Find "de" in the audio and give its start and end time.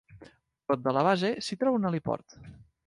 0.87-0.95